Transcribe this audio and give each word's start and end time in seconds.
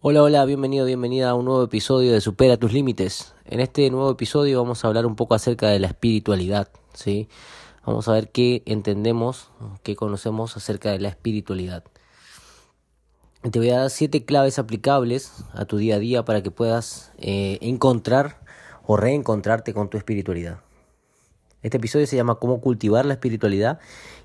Hola, 0.00 0.22
hola, 0.22 0.44
bienvenido, 0.44 0.86
bienvenida 0.86 1.30
a 1.30 1.34
un 1.34 1.46
nuevo 1.46 1.64
episodio 1.64 2.12
de 2.12 2.20
Supera 2.20 2.56
tus 2.56 2.72
límites. 2.72 3.34
En 3.46 3.58
este 3.58 3.90
nuevo 3.90 4.12
episodio 4.12 4.62
vamos 4.62 4.84
a 4.84 4.86
hablar 4.86 5.06
un 5.06 5.16
poco 5.16 5.34
acerca 5.34 5.70
de 5.70 5.80
la 5.80 5.88
espiritualidad, 5.88 6.68
¿sí? 6.94 7.28
Vamos 7.84 8.06
a 8.06 8.12
ver 8.12 8.30
qué 8.30 8.62
entendemos, 8.64 9.50
qué 9.82 9.96
conocemos 9.96 10.56
acerca 10.56 10.92
de 10.92 11.00
la 11.00 11.08
espiritualidad. 11.08 11.82
Te 13.50 13.58
voy 13.58 13.70
a 13.70 13.78
dar 13.78 13.90
siete 13.90 14.24
claves 14.24 14.60
aplicables 14.60 15.32
a 15.52 15.64
tu 15.64 15.78
día 15.78 15.96
a 15.96 15.98
día 15.98 16.24
para 16.24 16.44
que 16.44 16.52
puedas 16.52 17.10
eh, 17.18 17.58
encontrar 17.60 18.38
o 18.86 18.96
reencontrarte 18.96 19.74
con 19.74 19.90
tu 19.90 19.98
espiritualidad. 19.98 20.60
Este 21.62 21.78
episodio 21.78 22.06
se 22.06 22.14
llama 22.14 22.36
Cómo 22.36 22.60
cultivar 22.60 23.04
la 23.04 23.14
espiritualidad 23.14 23.80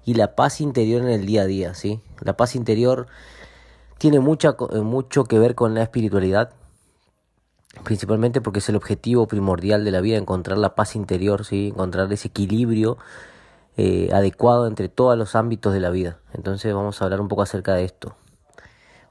y 0.05 0.13
la 0.13 0.35
paz 0.35 0.61
interior 0.61 1.01
en 1.01 1.09
el 1.09 1.25
día 1.25 1.41
a 1.41 1.47
día, 1.47 1.73
¿sí? 1.73 1.99
La 2.21 2.37
paz 2.37 2.55
interior 2.55 3.07
tiene 4.03 4.19
mucha, 4.19 4.57
eh, 4.73 4.81
mucho 4.81 5.23
que 5.23 5.39
ver 5.39 5.55
con 5.55 5.75
la 5.75 5.83
espiritualidad, 5.83 6.49
principalmente 7.85 8.41
porque 8.41 8.59
es 8.59 8.67
el 8.67 8.75
objetivo 8.75 9.27
primordial 9.27 9.85
de 9.85 9.91
la 9.91 10.01
vida, 10.01 10.17
encontrar 10.17 10.57
la 10.57 10.75
paz 10.75 10.97
interior, 10.97 11.45
¿sí? 11.45 11.69
encontrar 11.69 12.11
ese 12.11 12.27
equilibrio 12.27 12.97
eh, 13.77 14.09
adecuado 14.11 14.67
entre 14.67 14.89
todos 14.89 15.17
los 15.17 15.37
ámbitos 15.37 15.71
de 15.71 15.79
la 15.79 15.89
vida. 15.89 16.19
Entonces 16.33 16.73
vamos 16.73 17.01
a 17.01 17.05
hablar 17.05 17.21
un 17.21 17.29
poco 17.29 17.43
acerca 17.43 17.75
de 17.75 17.85
esto. 17.85 18.13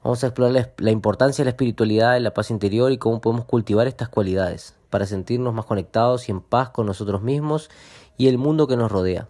Vamos 0.03 0.23
a 0.23 0.27
explorar 0.27 0.71
la, 0.77 0.91
importancia 0.91 1.41
de 1.41 1.45
la 1.45 1.53
espiritualidad, 1.53 2.15
en 2.15 2.23
la 2.23 2.35
paz 2.35 2.51
interior 2.51 2.91
y 2.91 2.99
cómo 2.99 3.19
podemos 3.19 3.45
cultivar 3.45 3.87
estas 3.87 4.09
cualidades 4.09 4.75
para 4.91 5.07
sentirnos 5.07 5.55
más 5.55 5.65
conectados 5.65 6.29
y 6.29 6.33
en 6.33 6.41
paz 6.41 6.69
con 6.69 6.85
nosotros 6.85 7.23
mismos 7.23 7.71
y 8.15 8.27
el 8.27 8.37
mundo 8.37 8.67
que 8.67 8.77
nos 8.77 8.91
rodea. 8.91 9.27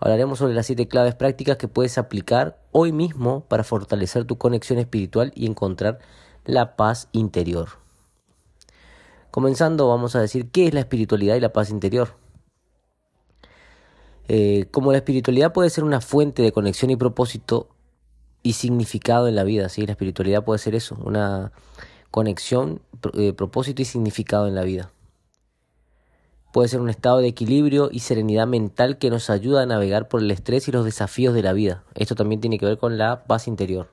Hablaremos 0.00 0.38
sobre 0.38 0.54
las 0.54 0.64
siete 0.64 0.88
claves 0.88 1.14
prácticas 1.14 1.58
que 1.58 1.68
puedes 1.68 1.98
aplicar 1.98 2.58
hoy 2.72 2.90
mismo 2.90 3.44
para 3.44 3.64
fortalecer 3.64 4.24
tu 4.24 4.38
conexión 4.38 4.78
espiritual 4.78 5.30
y 5.34 5.46
encontrar 5.46 5.98
la 6.46 6.74
paz 6.74 7.08
interior. 7.12 7.68
Comenzando, 9.30 9.88
vamos 9.88 10.16
a 10.16 10.20
decir 10.20 10.50
qué 10.50 10.66
es 10.66 10.74
la 10.74 10.80
espiritualidad 10.80 11.36
y 11.36 11.40
la 11.40 11.52
paz 11.52 11.68
interior. 11.68 12.14
Eh, 14.28 14.68
como 14.70 14.90
la 14.90 14.98
espiritualidad 14.98 15.52
puede 15.52 15.68
ser 15.68 15.84
una 15.84 16.00
fuente 16.00 16.42
de 16.42 16.50
conexión 16.50 16.90
y 16.90 16.96
propósito 16.96 17.68
y 18.42 18.54
significado 18.54 19.28
en 19.28 19.36
la 19.36 19.44
vida, 19.44 19.68
¿sí? 19.68 19.84
la 19.84 19.92
espiritualidad 19.92 20.44
puede 20.44 20.58
ser 20.58 20.74
eso, 20.74 20.96
una 21.04 21.52
conexión, 22.10 22.80
eh, 23.14 23.34
propósito 23.34 23.82
y 23.82 23.84
significado 23.84 24.48
en 24.48 24.54
la 24.54 24.62
vida. 24.62 24.92
Puede 26.52 26.68
ser 26.68 26.80
un 26.80 26.90
estado 26.90 27.18
de 27.18 27.28
equilibrio 27.28 27.90
y 27.92 28.00
serenidad 28.00 28.46
mental 28.46 28.98
que 28.98 29.10
nos 29.10 29.30
ayuda 29.30 29.62
a 29.62 29.66
navegar 29.66 30.08
por 30.08 30.20
el 30.20 30.30
estrés 30.30 30.66
y 30.66 30.72
los 30.72 30.84
desafíos 30.84 31.32
de 31.32 31.42
la 31.42 31.52
vida. 31.52 31.84
Esto 31.94 32.16
también 32.16 32.40
tiene 32.40 32.58
que 32.58 32.66
ver 32.66 32.78
con 32.78 32.98
la 32.98 33.24
paz 33.24 33.46
interior. 33.46 33.88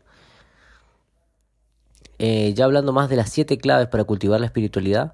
Eh, 2.20 2.54
ya 2.56 2.66
hablando 2.66 2.94
más 2.94 3.10
de 3.10 3.16
las 3.16 3.30
siete 3.30 3.60
claves 3.60 3.88
para 3.88 4.04
cultivar 4.06 4.40
la 4.40 4.48
espiritualidad, 4.48 5.14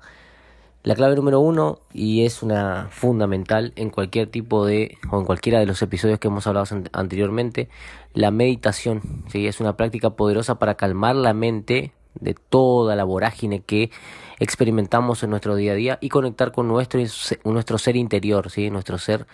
la 0.84 0.96
clave 0.96 1.16
número 1.16 1.42
uno, 1.42 1.80
y 1.94 2.26
es 2.26 2.44
una 2.44 2.88
fundamental 2.92 3.74
en 3.76 3.90
cualquier 3.90 4.28
tipo 4.28 4.66
de, 4.66 4.98
o 5.12 5.20
en 5.20 5.26
cualquiera 5.26 5.60
de 5.60 5.66
los 5.66 5.82
episodios 5.82 6.20
que 6.20 6.30
hemos 6.30 6.48
hablado 6.48 6.66
anteriormente, 6.94 7.70
la 8.14 8.32
meditación. 8.32 9.02
¿sí? 9.30 9.48
Es 9.48 9.60
una 9.60 9.76
práctica 9.76 10.12
poderosa 10.12 10.60
para 10.60 10.76
calmar 10.76 11.16
la 11.16 11.34
mente 11.34 11.94
de 12.20 12.34
toda 12.34 12.96
la 12.96 13.04
vorágine 13.04 13.62
que 13.62 13.92
experimentamos 14.40 15.24
en 15.24 15.30
nuestro 15.30 15.56
día 15.56 15.74
a 15.74 15.76
día 15.76 15.98
y 16.02 16.10
conectar 16.10 16.52
con 16.52 16.68
nuestro, 16.68 17.02
nuestro 17.46 17.78
ser 17.78 17.96
interior, 17.96 18.50
¿sí? 18.50 18.70
nuestro 18.70 18.98
ser 18.98 19.26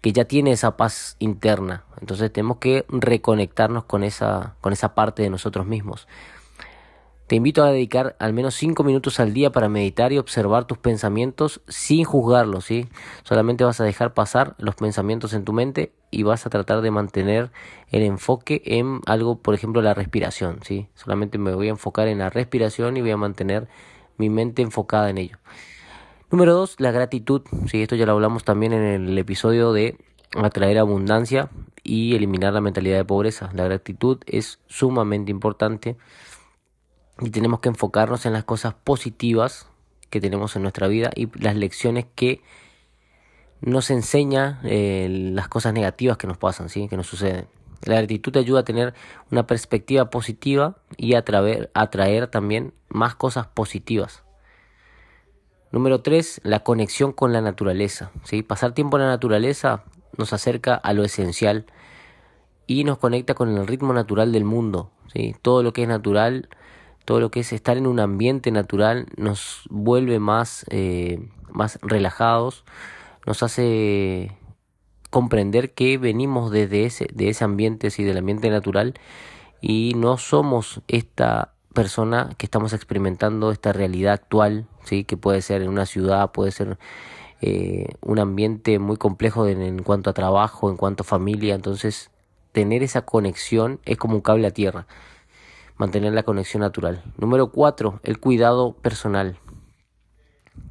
que 0.00 0.12
ya 0.12 0.24
tiene 0.24 0.52
esa 0.52 0.76
paz 0.76 1.16
interna. 1.20 1.84
Entonces 2.00 2.32
tenemos 2.32 2.58
que 2.58 2.84
reconectarnos 2.88 3.84
con 3.84 4.02
esa, 4.02 4.56
con 4.60 4.72
esa 4.72 4.94
parte 4.94 5.22
de 5.22 5.30
nosotros 5.30 5.66
mismos. 5.66 6.08
Te 7.26 7.36
invito 7.36 7.64
a 7.64 7.70
dedicar 7.70 8.16
al 8.18 8.32
menos 8.32 8.54
5 8.56 8.84
minutos 8.84 9.18
al 9.20 9.32
día 9.32 9.50
para 9.52 9.68
meditar 9.68 10.12
y 10.12 10.18
observar 10.18 10.66
tus 10.66 10.78
pensamientos 10.78 11.62
sin 11.66 12.04
juzgarlos, 12.04 12.66
¿sí? 12.66 12.88
Solamente 13.22 13.64
vas 13.64 13.80
a 13.80 13.84
dejar 13.84 14.12
pasar 14.12 14.54
los 14.58 14.74
pensamientos 14.74 15.32
en 15.32 15.44
tu 15.44 15.52
mente 15.52 15.92
y 16.10 16.24
vas 16.24 16.44
a 16.44 16.50
tratar 16.50 16.82
de 16.82 16.90
mantener 16.90 17.50
el 17.90 18.02
enfoque 18.02 18.60
en 18.66 19.00
algo, 19.06 19.38
por 19.38 19.54
ejemplo, 19.54 19.80
la 19.80 19.94
respiración, 19.94 20.58
¿sí? 20.62 20.88
Solamente 20.94 21.38
me 21.38 21.54
voy 21.54 21.68
a 21.68 21.70
enfocar 21.70 22.08
en 22.08 22.18
la 22.18 22.28
respiración 22.28 22.96
y 22.96 23.00
voy 23.00 23.12
a 23.12 23.16
mantener 23.16 23.68
mi 24.18 24.28
mente 24.28 24.60
enfocada 24.60 25.08
en 25.08 25.18
ello. 25.18 25.38
Número 26.30 26.54
2, 26.54 26.80
la 26.80 26.90
gratitud, 26.90 27.42
¿sí? 27.66 27.82
Esto 27.82 27.96
ya 27.96 28.04
lo 28.04 28.12
hablamos 28.12 28.44
también 28.44 28.72
en 28.72 29.08
el 29.08 29.16
episodio 29.16 29.72
de 29.72 29.96
atraer 30.34 30.78
abundancia 30.78 31.50
y 31.82 32.14
eliminar 32.14 32.52
la 32.52 32.60
mentalidad 32.60 32.96
de 32.96 33.04
pobreza. 33.04 33.50
La 33.54 33.64
gratitud 33.64 34.18
es 34.26 34.58
sumamente 34.66 35.30
importante 35.30 35.96
y 37.20 37.30
tenemos 37.30 37.60
que 37.60 37.68
enfocarnos 37.68 38.26
en 38.26 38.32
las 38.32 38.44
cosas 38.44 38.74
positivas 38.74 39.66
que 40.10 40.20
tenemos 40.20 40.56
en 40.56 40.62
nuestra 40.62 40.88
vida 40.88 41.10
y 41.14 41.28
las 41.38 41.56
lecciones 41.56 42.06
que 42.14 42.42
nos 43.60 43.90
enseña 43.90 44.60
eh, 44.64 45.08
las 45.10 45.48
cosas 45.48 45.72
negativas 45.72 46.16
que 46.18 46.26
nos 46.26 46.36
pasan, 46.36 46.68
¿sí? 46.68 46.88
que 46.88 46.96
nos 46.96 47.06
suceden. 47.06 47.46
La 47.84 47.96
gratitud 47.96 48.32
te 48.32 48.38
ayuda 48.38 48.60
a 48.60 48.64
tener 48.64 48.94
una 49.30 49.46
perspectiva 49.46 50.10
positiva 50.10 50.76
y 50.96 51.14
atraer, 51.14 51.70
atraer 51.74 52.26
también 52.28 52.74
más 52.88 53.14
cosas 53.14 53.46
positivas. 53.46 54.22
Número 55.70 56.02
3, 56.02 56.42
la 56.44 56.60
conexión 56.60 57.12
con 57.12 57.32
la 57.32 57.40
naturaleza. 57.40 58.10
¿sí? 58.24 58.42
Pasar 58.42 58.72
tiempo 58.72 58.98
en 58.98 59.04
la 59.04 59.08
naturaleza 59.08 59.84
nos 60.16 60.32
acerca 60.32 60.74
a 60.74 60.92
lo 60.92 61.04
esencial 61.04 61.66
y 62.66 62.84
nos 62.84 62.98
conecta 62.98 63.34
con 63.34 63.56
el 63.56 63.66
ritmo 63.66 63.92
natural 63.92 64.32
del 64.32 64.44
mundo. 64.44 64.90
¿sí? 65.12 65.34
Todo 65.40 65.62
lo 65.62 65.72
que 65.72 65.82
es 65.82 65.88
natural 65.88 66.48
todo 67.04 67.20
lo 67.20 67.30
que 67.30 67.40
es 67.40 67.52
estar 67.52 67.76
en 67.76 67.86
un 67.86 68.00
ambiente 68.00 68.50
natural 68.50 69.06
nos 69.16 69.62
vuelve 69.70 70.18
más, 70.18 70.64
eh, 70.70 71.28
más 71.50 71.78
relajados, 71.82 72.64
nos 73.26 73.42
hace 73.42 74.36
comprender 75.10 75.72
que 75.74 75.98
venimos 75.98 76.50
desde 76.50 76.84
ese, 76.84 77.08
de 77.12 77.28
ese 77.28 77.44
ambiente, 77.44 77.90
sí, 77.90 78.04
del 78.04 78.18
ambiente 78.18 78.50
natural, 78.50 78.94
y 79.60 79.92
no 79.96 80.16
somos 80.16 80.80
esta 80.88 81.54
persona 81.74 82.30
que 82.38 82.46
estamos 82.46 82.72
experimentando 82.72 83.50
esta 83.50 83.72
realidad 83.72 84.14
actual, 84.14 84.66
sí, 84.84 85.04
que 85.04 85.16
puede 85.16 85.42
ser 85.42 85.62
en 85.62 85.68
una 85.68 85.86
ciudad, 85.86 86.32
puede 86.32 86.50
ser 86.52 86.78
eh, 87.40 87.88
un 88.00 88.18
ambiente 88.18 88.78
muy 88.78 88.96
complejo 88.96 89.46
en, 89.48 89.62
en 89.62 89.82
cuanto 89.82 90.10
a 90.10 90.14
trabajo, 90.14 90.70
en 90.70 90.76
cuanto 90.76 91.02
a 91.02 91.06
familia, 91.06 91.54
entonces 91.54 92.10
tener 92.52 92.82
esa 92.82 93.02
conexión 93.02 93.80
es 93.84 93.96
como 93.96 94.14
un 94.14 94.20
cable 94.20 94.46
a 94.46 94.50
tierra 94.50 94.86
mantener 95.82 96.12
la 96.12 96.22
conexión 96.22 96.60
natural. 96.60 97.02
Número 97.18 97.50
4. 97.50 97.98
El 98.04 98.20
cuidado 98.20 98.72
personal. 98.72 99.36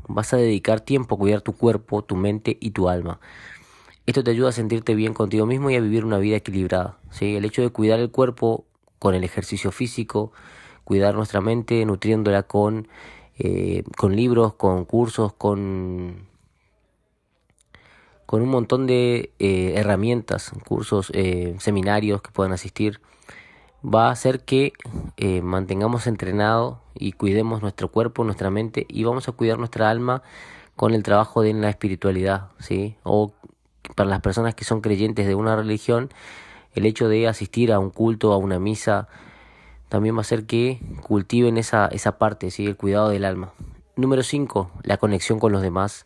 Vas 0.08 0.34
a 0.34 0.38
dedicar 0.38 0.80
tiempo 0.80 1.16
a 1.16 1.18
cuidar 1.18 1.42
tu 1.42 1.52
cuerpo, 1.52 2.02
tu 2.02 2.16
mente 2.16 2.58
y 2.62 2.72
tu 2.72 2.88
alma. 2.88 3.20
Esto 4.06 4.24
te 4.24 4.32
ayuda 4.32 4.50
a 4.50 4.54
sentirte 4.54 4.96
bien 4.96 5.14
contigo 5.14 5.46
mismo 5.46 5.70
y 5.70 5.76
a 5.76 5.82
vivir 5.82 6.06
una 6.06 6.18
vida 6.18 6.38
equilibrada. 6.38 6.98
¿sí? 7.10 7.36
El 7.36 7.44
hecho 7.44 7.62
de 7.62 7.72
cuidar 7.72 8.00
el 8.00 8.10
cuerpo 8.10 8.64
con 9.00 9.14
el 9.14 9.26
ejercicio 9.26 9.74
físico, 9.74 10.32
cuidar 10.86 11.14
nuestra 11.14 11.42
mente 11.42 11.86
nutriéndola 11.86 12.44
con, 12.44 12.88
eh, 13.38 13.84
con 13.98 14.16
libros, 14.16 14.54
con 14.54 14.86
cursos, 14.86 15.34
con, 15.34 16.26
con 18.26 18.42
un 18.42 18.50
montón 18.50 18.88
de 18.88 19.34
eh, 19.40 19.74
herramientas, 19.76 20.54
cursos, 20.66 21.12
eh, 21.14 21.54
seminarios 21.60 22.22
que 22.22 22.32
puedan 22.32 22.54
asistir 22.54 23.02
va 23.84 24.08
a 24.08 24.12
hacer 24.12 24.42
que 24.42 24.74
eh, 25.18 25.42
mantengamos 25.42 26.08
entrenado 26.08 26.82
y 26.94 27.14
cuidemos 27.14 27.62
nuestro 27.62 27.90
cuerpo, 27.90 28.24
nuestra 28.24 28.50
mente 28.50 28.86
y 28.90 29.04
vamos 29.04 29.28
a 29.28 29.32
cuidar 29.32 29.58
nuestra 29.58 29.90
alma 29.90 30.22
con 30.76 30.94
el 30.94 31.04
trabajo 31.04 31.42
de 31.42 31.54
la 31.54 31.70
espiritualidad, 31.70 32.50
¿sí? 32.60 32.96
O 33.04 33.34
para 33.96 34.10
las 34.10 34.22
personas 34.22 34.56
que 34.56 34.64
son 34.64 34.82
creyentes 34.82 35.28
de 35.28 35.36
una 35.36 35.56
religión, 35.56 36.10
el 36.74 36.86
hecho 36.86 37.10
de 37.10 37.28
asistir 37.28 37.72
a 37.72 37.80
un 37.80 37.90
culto, 37.90 38.34
a 38.34 38.38
una 38.38 38.60
misa, 38.60 39.08
también 39.90 40.16
va 40.16 40.20
a 40.20 40.22
hacer 40.22 40.46
que 40.46 40.80
cultiven 41.02 41.58
esa, 41.58 41.88
esa 41.88 42.18
parte, 42.18 42.52
¿sí? 42.52 42.66
El 42.66 42.78
cuidado 42.78 43.10
del 43.10 43.26
alma. 43.26 43.54
Número 43.96 44.24
5. 44.24 44.72
La 44.84 44.98
conexión 44.98 45.40
con 45.40 45.52
los 45.52 45.62
demás. 45.62 46.06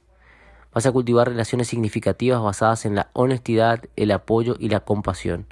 Vas 0.74 0.86
a 0.86 0.92
cultivar 0.92 1.30
relaciones 1.30 1.68
significativas 1.68 2.42
basadas 2.42 2.86
en 2.86 2.96
la 2.96 3.10
honestidad, 3.14 3.84
el 3.96 4.12
apoyo 4.12 4.56
y 4.60 4.70
la 4.70 4.80
compasión. 4.80 5.46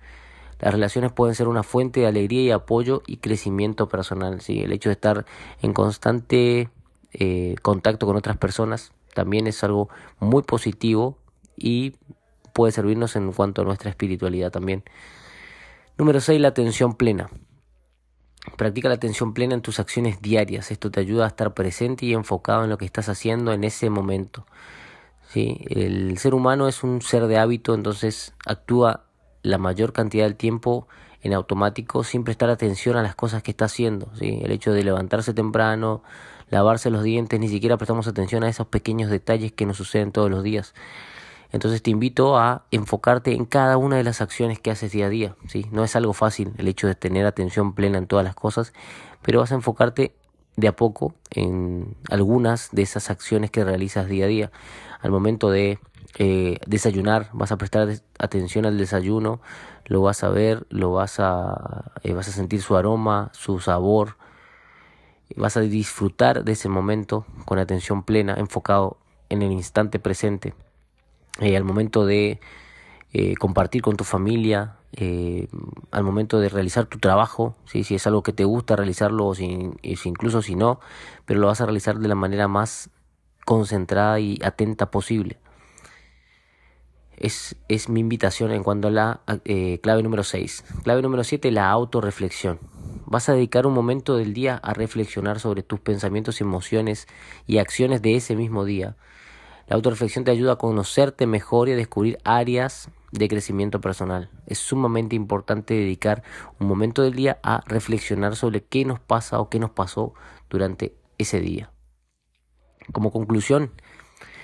Las 0.63 0.73
relaciones 0.73 1.11
pueden 1.11 1.35
ser 1.35 1.49
una 1.49 1.61
fuente 1.61 1.99
de 1.99 2.07
alegría 2.07 2.41
y 2.41 2.51
apoyo 2.51 3.03
y 3.05 3.17
crecimiento 3.17 3.89
personal. 3.89 4.39
¿sí? 4.39 4.61
El 4.61 4.71
hecho 4.71 4.87
de 4.87 4.93
estar 4.93 5.25
en 5.61 5.73
constante 5.73 6.69
eh, 7.11 7.55
contacto 7.61 8.05
con 8.05 8.15
otras 8.15 8.37
personas 8.37 8.93
también 9.13 9.45
es 9.47 9.61
algo 9.65 9.89
muy 10.21 10.41
positivo 10.43 11.17
y 11.57 11.97
puede 12.53 12.71
servirnos 12.71 13.17
en 13.17 13.33
cuanto 13.33 13.63
a 13.63 13.65
nuestra 13.65 13.89
espiritualidad 13.89 14.51
también. 14.51 14.85
Número 15.97 16.21
6. 16.21 16.39
La 16.39 16.47
atención 16.47 16.95
plena. 16.95 17.29
Practica 18.55 18.87
la 18.87 18.95
atención 18.95 19.33
plena 19.33 19.55
en 19.55 19.61
tus 19.61 19.81
acciones 19.81 20.21
diarias. 20.21 20.71
Esto 20.71 20.91
te 20.91 21.01
ayuda 21.01 21.25
a 21.25 21.27
estar 21.27 21.53
presente 21.53 22.05
y 22.05 22.13
enfocado 22.13 22.63
en 22.63 22.69
lo 22.69 22.77
que 22.77 22.85
estás 22.85 23.09
haciendo 23.09 23.51
en 23.51 23.65
ese 23.65 23.89
momento. 23.89 24.45
¿Sí? 25.27 25.65
El 25.67 26.17
ser 26.19 26.33
humano 26.33 26.69
es 26.69 26.85
un 26.85 27.01
ser 27.01 27.27
de 27.27 27.37
hábito, 27.37 27.73
entonces 27.73 28.33
actúa 28.45 29.07
la 29.43 29.57
mayor 29.57 29.93
cantidad 29.93 30.23
del 30.23 30.35
tiempo 30.35 30.87
en 31.21 31.33
automático 31.33 32.03
sin 32.03 32.23
prestar 32.23 32.49
atención 32.49 32.97
a 32.97 33.03
las 33.03 33.15
cosas 33.15 33.43
que 33.43 33.51
está 33.51 33.65
haciendo. 33.65 34.11
El 34.19 34.51
hecho 34.51 34.73
de 34.73 34.83
levantarse 34.83 35.33
temprano, 35.33 36.03
lavarse 36.49 36.89
los 36.89 37.03
dientes, 37.03 37.39
ni 37.39 37.47
siquiera 37.47 37.77
prestamos 37.77 38.07
atención 38.07 38.43
a 38.43 38.49
esos 38.49 38.67
pequeños 38.67 39.09
detalles 39.09 39.51
que 39.51 39.65
nos 39.65 39.77
suceden 39.77 40.11
todos 40.11 40.29
los 40.29 40.43
días. 40.43 40.73
Entonces 41.51 41.83
te 41.83 41.91
invito 41.91 42.37
a 42.37 42.65
enfocarte 42.71 43.33
en 43.33 43.45
cada 43.45 43.77
una 43.77 43.97
de 43.97 44.03
las 44.03 44.21
acciones 44.21 44.59
que 44.59 44.71
haces 44.71 44.91
día 44.91 45.05
a 45.05 45.09
día. 45.09 45.35
No 45.71 45.83
es 45.83 45.95
algo 45.95 46.13
fácil 46.13 46.51
el 46.57 46.67
hecho 46.67 46.87
de 46.87 46.95
tener 46.95 47.25
atención 47.25 47.73
plena 47.73 47.99
en 47.99 48.07
todas 48.07 48.25
las 48.25 48.33
cosas, 48.35 48.73
pero 49.21 49.39
vas 49.39 49.51
a 49.51 49.55
enfocarte 49.55 50.15
de 50.55 50.67
a 50.67 50.75
poco 50.75 51.13
en 51.29 51.95
algunas 52.09 52.69
de 52.71 52.81
esas 52.81 53.09
acciones 53.09 53.51
que 53.51 53.63
realizas 53.63 54.07
día 54.07 54.25
a 54.25 54.27
día. 54.27 54.51
Al 54.99 55.11
momento 55.11 55.51
de 55.51 55.79
eh, 56.19 56.59
desayunar, 56.67 57.29
vas 57.33 57.51
a 57.51 57.57
prestar 57.57 57.89
atención 58.19 58.65
al 58.65 58.77
desayuno, 58.77 59.41
lo 59.85 60.01
vas 60.01 60.23
a 60.23 60.29
ver, 60.29 60.67
lo 60.69 60.91
vas 60.91 61.19
a, 61.19 61.91
eh, 62.03 62.13
vas 62.13 62.27
a 62.27 62.31
sentir 62.31 62.61
su 62.61 62.77
aroma, 62.77 63.31
su 63.33 63.59
sabor, 63.59 64.17
vas 65.35 65.57
a 65.57 65.61
disfrutar 65.61 66.43
de 66.43 66.51
ese 66.51 66.69
momento 66.69 67.25
con 67.45 67.57
atención 67.57 68.03
plena, 68.03 68.35
enfocado 68.35 68.97
en 69.29 69.41
el 69.41 69.51
instante 69.51 69.97
presente. 69.97 70.53
Eh, 71.39 71.57
al 71.57 71.63
momento 71.63 72.05
de 72.05 72.39
compartir 73.39 73.83
con 73.83 73.95
tu 73.95 74.03
familia, 74.03 74.77
al 75.91 76.03
momento 76.03 76.39
de 76.39 76.49
realizar 76.49 76.87
tu 76.87 76.97
trabajo, 76.97 77.55
¿sí? 77.65 77.83
si 77.83 77.93
es 77.93 78.07
algo 78.07 78.23
que 78.23 78.33
te 78.33 78.43
gusta 78.43 78.75
realizarlo, 78.75 79.27
o 79.27 79.35
incluso 79.37 80.41
si 80.41 80.55
no, 80.55 80.79
pero 81.25 81.39
lo 81.39 81.47
vas 81.47 81.61
a 81.61 81.65
realizar 81.65 81.99
de 81.99 82.07
la 82.07 82.15
manera 82.15 82.47
más 82.47 82.89
concentrada 83.45 84.19
y 84.19 84.39
atenta 84.43 84.89
posible 84.89 85.37
es, 87.17 87.55
es 87.67 87.89
mi 87.89 87.99
invitación 87.99 88.51
en 88.51 88.63
cuanto 88.63 88.87
a 88.87 88.91
la 88.91 89.21
eh, 89.45 89.79
clave 89.81 90.03
número 90.03 90.23
6. 90.23 90.63
Clave 90.83 91.01
número 91.01 91.23
7, 91.23 91.51
la 91.51 91.69
autorreflexión. 91.69 92.59
Vas 93.05 93.29
a 93.29 93.33
dedicar 93.33 93.67
un 93.67 93.73
momento 93.73 94.17
del 94.17 94.33
día 94.33 94.55
a 94.63 94.73
reflexionar 94.73 95.39
sobre 95.39 95.63
tus 95.63 95.79
pensamientos, 95.79 96.41
emociones 96.41 97.07
y 97.47 97.57
acciones 97.57 98.01
de 98.01 98.15
ese 98.15 98.35
mismo 98.35 98.65
día. 98.65 98.95
La 99.67 99.75
autorreflexión 99.75 100.25
te 100.25 100.31
ayuda 100.31 100.53
a 100.53 100.57
conocerte 100.57 101.25
mejor 101.27 101.69
y 101.69 101.73
a 101.73 101.75
descubrir 101.75 102.17
áreas 102.23 102.89
de 103.11 103.27
crecimiento 103.27 103.79
personal. 103.79 104.29
Es 104.47 104.57
sumamente 104.57 105.15
importante 105.15 105.73
dedicar 105.73 106.23
un 106.59 106.67
momento 106.67 107.03
del 107.03 107.13
día 107.13 107.39
a 107.43 107.61
reflexionar 107.65 108.35
sobre 108.35 108.63
qué 108.63 108.85
nos 108.85 108.99
pasa 108.99 109.39
o 109.39 109.49
qué 109.49 109.59
nos 109.59 109.71
pasó 109.71 110.13
durante 110.49 110.95
ese 111.17 111.39
día. 111.39 111.71
Como 112.91 113.11
conclusión, 113.11 113.71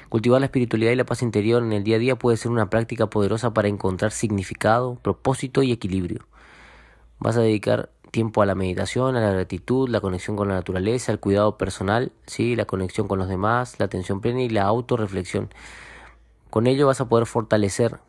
Cultivar 0.09 0.41
la 0.41 0.47
espiritualidad 0.47 0.91
y 0.91 0.95
la 0.95 1.05
paz 1.05 1.21
interior 1.21 1.61
en 1.61 1.71
el 1.71 1.83
día 1.83 1.97
a 1.97 1.99
día 1.99 2.15
puede 2.17 2.35
ser 2.35 2.51
una 2.51 2.71
práctica 2.71 3.11
poderosa 3.11 3.53
para 3.53 3.67
encontrar 3.67 4.11
significado, 4.11 4.95
propósito 4.95 5.61
y 5.61 5.71
equilibrio. 5.71 6.25
Vas 7.19 7.37
a 7.37 7.41
dedicar 7.41 7.91
tiempo 8.09 8.41
a 8.41 8.47
la 8.47 8.55
meditación, 8.55 9.15
a 9.15 9.21
la 9.21 9.31
gratitud, 9.31 9.87
la 9.87 10.01
conexión 10.01 10.35
con 10.35 10.47
la 10.47 10.55
naturaleza, 10.55 11.11
el 11.11 11.19
cuidado 11.19 11.59
personal, 11.59 12.11
¿sí? 12.25 12.55
la 12.55 12.65
conexión 12.65 13.07
con 13.07 13.19
los 13.19 13.29
demás, 13.29 13.77
la 13.77 13.85
atención 13.85 14.19
plena 14.19 14.41
y 14.41 14.49
la 14.49 14.63
autorreflexión. 14.63 15.49
Con 16.49 16.65
ello 16.65 16.87
vas 16.87 17.01
a 17.01 17.07
poder 17.07 17.27
fortalecer 17.27 17.99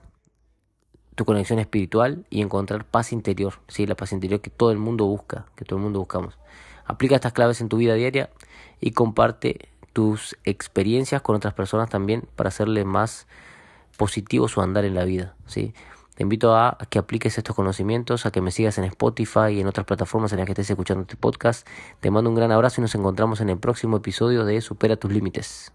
tu 1.16 1.26
conexión 1.26 1.58
espiritual 1.58 2.24
y 2.30 2.40
encontrar 2.40 2.86
paz 2.86 3.12
interior, 3.12 3.54
¿sí? 3.68 3.86
la 3.86 3.94
paz 3.94 4.12
interior 4.12 4.40
que 4.40 4.48
todo 4.48 4.70
el 4.70 4.78
mundo 4.78 5.04
busca, 5.04 5.44
que 5.54 5.66
todo 5.66 5.76
el 5.78 5.82
mundo 5.82 5.98
buscamos. 5.98 6.38
Aplica 6.86 7.14
estas 7.14 7.34
claves 7.34 7.60
en 7.60 7.68
tu 7.68 7.76
vida 7.76 7.92
diaria 7.92 8.30
y 8.80 8.92
comparte 8.92 9.68
tus 9.92 10.36
experiencias 10.44 11.22
con 11.22 11.36
otras 11.36 11.54
personas 11.54 11.88
también 11.90 12.28
para 12.36 12.48
hacerle 12.48 12.84
más 12.84 13.26
positivo 13.96 14.48
su 14.48 14.60
andar 14.60 14.84
en 14.84 14.94
la 14.94 15.04
vida, 15.04 15.34
¿sí? 15.46 15.74
Te 16.14 16.22
invito 16.22 16.54
a 16.54 16.76
que 16.90 16.98
apliques 16.98 17.38
estos 17.38 17.56
conocimientos, 17.56 18.26
a 18.26 18.30
que 18.30 18.42
me 18.42 18.50
sigas 18.50 18.76
en 18.76 18.84
Spotify 18.84 19.52
y 19.52 19.60
en 19.60 19.66
otras 19.66 19.86
plataformas 19.86 20.32
en 20.32 20.38
las 20.38 20.46
que 20.46 20.52
estés 20.52 20.68
escuchando 20.68 21.02
este 21.02 21.16
podcast. 21.16 21.66
Te 22.00 22.10
mando 22.10 22.28
un 22.28 22.36
gran 22.36 22.52
abrazo 22.52 22.80
y 22.80 22.82
nos 22.82 22.94
encontramos 22.94 23.40
en 23.40 23.48
el 23.48 23.58
próximo 23.58 23.96
episodio 23.96 24.44
de 24.44 24.60
Supera 24.60 24.96
tus 24.96 25.10
límites. 25.10 25.72